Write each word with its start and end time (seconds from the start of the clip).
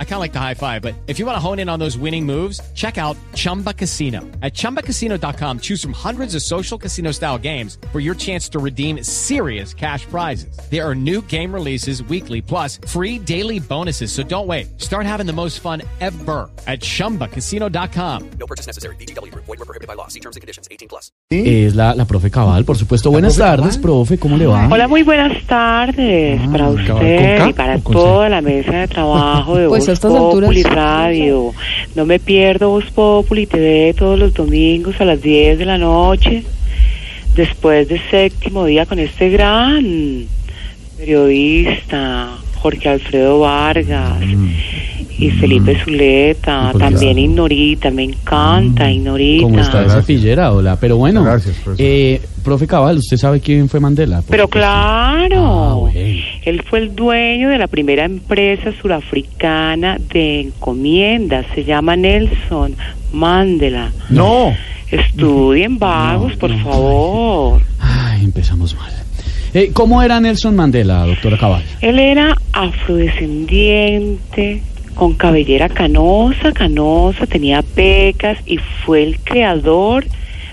I 0.00 0.04
kind 0.04 0.14
of 0.14 0.20
like 0.20 0.32
the 0.32 0.40
high 0.40 0.54
five, 0.54 0.82
but 0.82 0.94
if 1.06 1.20
you 1.20 1.26
want 1.26 1.36
to 1.36 1.40
hone 1.40 1.60
in 1.60 1.68
on 1.68 1.78
those 1.78 1.96
winning 1.96 2.26
moves, 2.26 2.60
check 2.74 2.98
out 2.98 3.16
Chumba 3.36 3.72
Casino. 3.72 4.22
At 4.42 4.54
chumbacasino.com, 4.54 5.60
choose 5.60 5.80
from 5.80 5.92
hundreds 5.92 6.34
of 6.34 6.42
social 6.42 6.76
casino 6.78 7.12
style 7.12 7.38
games 7.38 7.78
for 7.92 8.00
your 8.00 8.16
chance 8.16 8.48
to 8.48 8.58
redeem 8.58 9.04
serious 9.04 9.72
cash 9.72 10.04
prizes. 10.06 10.58
There 10.68 10.84
are 10.84 10.96
new 10.96 11.22
game 11.28 11.54
releases 11.54 12.02
weekly, 12.02 12.42
plus 12.42 12.80
free 12.88 13.20
daily 13.20 13.60
bonuses. 13.60 14.10
So 14.10 14.24
don't 14.24 14.48
wait. 14.48 14.66
Start 14.80 15.06
having 15.06 15.26
the 15.26 15.32
most 15.32 15.60
fun 15.60 15.82
ever 16.00 16.50
at 16.66 16.80
chumbacasino.com. 16.80 18.30
No 18.40 18.46
purchase 18.46 18.66
necessary. 18.66 18.96
BGW. 18.96 19.32
Void 19.34 19.46
were 19.60 19.64
prohibited 19.64 19.86
by 19.86 19.94
law. 19.94 20.08
See 20.08 20.18
terms 20.20 20.34
and 20.34 20.40
conditions. 20.40 20.66
18 20.72 20.88
plus. 20.88 21.12
Es 21.30 21.74
la, 21.76 21.94
la 21.94 22.04
profe 22.06 22.30
Cabal, 22.30 22.64
por 22.64 22.76
supuesto. 22.76 23.10
Buenas 23.10 23.36
tardes, 23.36 23.78
profe, 23.78 24.18
¿cómo 24.18 24.36
le 24.36 24.46
va? 24.46 24.66
Hola, 24.70 24.88
muy 24.88 25.02
buenas 25.02 25.46
tardes 25.46 26.40
Ah, 26.42 26.48
para 26.50 26.64
¿con 26.66 26.76
K 26.86 26.94
usted 26.94 27.46
y 27.48 27.52
para 27.52 27.78
toda 27.78 28.28
la 28.28 28.40
mesa 28.40 28.72
de 28.72 28.88
trabajo 28.88 29.56
de 29.56 29.68
Pues 29.68 29.87
a 29.90 29.94
estas 29.94 30.10
Populi 30.12 30.46
alturas. 30.60 30.74
Radio. 30.74 31.52
No 31.94 32.04
me 32.06 32.18
pierdo 32.18 32.70
Voz 32.70 32.84
Populi 32.90 33.46
TV 33.46 33.94
todos 33.96 34.18
los 34.18 34.34
domingos 34.34 35.00
a 35.00 35.04
las 35.04 35.20
10 35.22 35.58
de 35.58 35.64
la 35.64 35.78
noche, 35.78 36.44
después 37.34 37.88
del 37.88 38.00
séptimo 38.10 38.64
día 38.64 38.86
con 38.86 38.98
este 38.98 39.28
gran 39.30 40.24
periodista, 40.98 42.28
Jorge 42.56 42.88
Alfredo 42.88 43.40
Vargas. 43.40 44.22
Y 45.20 45.30
Felipe 45.30 45.76
Zuleta, 45.82 46.68
Mm. 46.68 46.72
Pues 46.72 46.84
también. 46.84 47.18
Ignorita, 47.18 47.90
me 47.90 48.04
encanta 48.04 48.88
Ignorita. 48.88 49.42
¿Cómo 49.42 49.58
está 49.58 49.84
esa 49.84 50.02
pillera? 50.02 50.52
Hola, 50.52 50.76
pero 50.80 50.96
bueno. 50.96 51.24
Gracias, 51.24 51.56
profesor. 51.56 51.84
eh, 51.84 52.20
profe 52.44 52.68
Cabal, 52.68 52.98
¿usted 52.98 53.16
sabe 53.16 53.40
quién 53.40 53.68
fue 53.68 53.80
Mandela? 53.80 54.22
Pero 54.28 54.46
claro, 54.46 55.40
Ah, 55.44 55.74
bueno. 55.74 55.98
Él 56.48 56.62
fue 56.62 56.78
el 56.80 56.94
dueño 56.94 57.48
de 57.50 57.58
la 57.58 57.66
primera 57.66 58.04
empresa 58.04 58.72
surafricana 58.80 59.98
de 60.12 60.40
encomiendas, 60.40 61.46
se 61.54 61.64
llama 61.64 61.96
Nelson 61.96 62.74
Mandela. 63.12 63.92
No. 64.08 64.54
Estudien 64.90 65.78
vagos, 65.78 66.32
No, 66.32 66.38
por 66.38 66.50
no, 66.50 66.64
favor. 66.64 67.60
Ay, 67.78 68.24
empezamos 68.24 68.74
mal. 68.74 68.90
Eh, 69.54 69.70
¿Cómo 69.72 70.02
era 70.02 70.20
Nelson 70.20 70.54
Mandela, 70.56 71.06
doctora 71.06 71.38
Cabal? 71.38 71.62
Él 71.80 71.98
era 71.98 72.36
afrodescendiente, 72.52 74.62
con 74.94 75.14
cabellera 75.14 75.68
canosa, 75.68 76.52
canosa, 76.52 77.26
tenía 77.26 77.62
pecas 77.62 78.38
y 78.46 78.58
fue 78.58 79.02
el 79.04 79.18
creador 79.20 80.04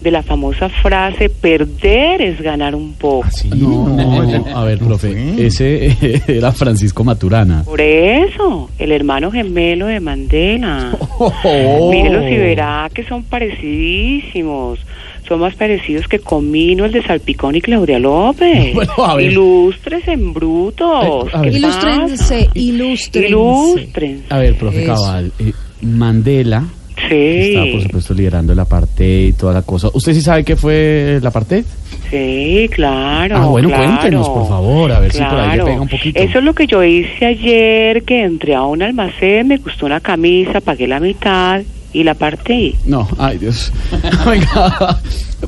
de 0.00 0.10
la 0.10 0.22
famosa 0.22 0.68
frase 0.68 1.28
perder 1.28 2.20
es 2.22 2.40
ganar 2.40 2.74
un 2.74 2.92
poco. 2.94 3.26
No, 3.56 3.88
no, 3.88 4.22
ese- 4.22 4.50
a 4.54 4.64
ver, 4.64 4.78
profe, 4.78 5.46
ese 5.46 5.96
era 6.28 6.52
Francisco 6.52 7.02
Maturana. 7.04 7.62
Por 7.64 7.80
eso, 7.80 8.70
el 8.78 8.92
hermano 8.92 9.30
gemelo 9.32 9.86
de 9.86 10.00
Mandela. 10.00 10.96
Oh. 11.18 11.90
Mírelos 11.90 12.24
y 12.30 12.36
verá 12.36 12.88
que 12.92 13.04
son 13.04 13.22
parecidísimos. 13.24 14.78
Son 15.26 15.40
más 15.40 15.56
parecidos 15.56 16.06
que 16.06 16.20
Comino, 16.20 16.84
el 16.84 16.92
de 16.92 17.02
Salpicón 17.02 17.56
y 17.56 17.60
Claudia 17.60 17.98
López. 17.98 18.72
Bueno, 18.74 18.92
a 19.04 19.16
ver. 19.16 19.32
Ilustres 19.32 20.06
en 20.06 20.32
brutos. 20.32 21.28
Eh. 21.42 21.50
Ilústrense, 21.52 22.48
ilústrense. 22.54 23.28
Ilustren. 23.28 24.22
A 24.28 24.38
ver, 24.38 24.56
profe 24.56 24.84
Eso. 24.84 24.94
Cabal, 24.94 25.32
eh, 25.40 25.52
Mandela 25.82 26.64
Sí, 27.08 27.54
está, 27.54 27.72
por 27.72 27.82
supuesto, 27.82 28.14
liderando 28.14 28.52
el 28.52 28.58
apartheid 28.60 29.28
y 29.28 29.32
toda 29.32 29.52
la 29.54 29.62
cosa. 29.62 29.88
¿Usted 29.92 30.14
sí 30.14 30.20
sabe 30.22 30.44
qué 30.44 30.56
fue 30.56 31.16
el 31.16 31.26
apartheid? 31.26 31.64
sí, 32.10 32.68
claro. 32.72 33.36
Ah, 33.36 33.46
bueno, 33.46 33.68
claro. 33.68 33.84
cuéntenos, 33.84 34.28
por 34.28 34.48
favor, 34.48 34.92
a 34.92 35.00
ver 35.00 35.12
si 35.12 35.18
por 35.18 35.26
ahí 35.34 35.48
le 35.48 35.54
Claro. 35.54 35.64
pega 35.64 35.80
un 35.80 35.88
poquito. 35.88 36.20
Eso 36.22 36.38
es 36.38 36.44
lo 36.44 36.54
que 36.54 36.66
yo 36.66 36.82
hice 36.84 37.26
ayer, 37.26 38.02
que 38.04 38.22
entré 38.22 38.54
a 38.54 38.62
un 38.62 38.82
almacén, 38.82 39.48
me 39.48 39.58
costó 39.60 39.86
una 39.86 40.00
camisa, 40.00 40.60
pagué 40.60 40.86
la 40.86 41.00
mitad 41.00 41.62
y 41.92 42.04
la 42.04 42.14
partí. 42.14 42.74
No, 42.84 43.08
ay 43.18 43.38
Dios. 43.38 43.72
Venga, 44.26 45.00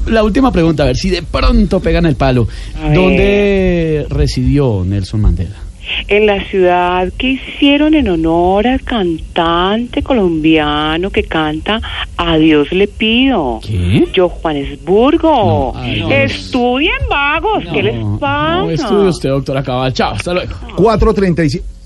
la 0.06 0.24
última 0.24 0.50
pregunta, 0.50 0.82
a 0.82 0.86
ver 0.86 0.96
si 0.96 1.10
de 1.10 1.22
pronto 1.22 1.78
pegan 1.80 2.06
el 2.06 2.16
palo. 2.16 2.48
A 2.82 2.88
ver. 2.88 2.94
¿Dónde 2.96 4.06
residió 4.10 4.82
Nelson 4.84 5.20
Mandela? 5.20 5.56
En 6.08 6.26
la 6.26 6.44
ciudad 6.44 7.12
que 7.16 7.28
hicieron 7.32 7.94
en 7.94 8.08
honor 8.08 8.66
al 8.66 8.82
cantante 8.82 10.02
colombiano 10.02 11.10
que 11.10 11.24
canta 11.24 11.80
A 12.16 12.36
Dios 12.36 12.72
le 12.72 12.88
pido. 12.88 13.60
¿Qué? 13.62 14.06
Yo, 14.12 14.28
Juanesburgo. 14.28 15.72
No, 15.74 15.80
ay, 15.80 16.00
no. 16.00 16.10
Estudien 16.10 16.98
vagos, 17.08 17.64
¿qué 17.72 17.82
les 17.82 18.04
pasa? 18.18 18.62
No, 18.62 18.70
estudie 18.70 19.08
usted, 19.08 19.28
doctora 19.30 19.62
Cabal. 19.62 19.92
Chao, 19.92 20.12
hasta 20.14 20.34
luego. 20.34 20.54
4.35. 20.76 21.77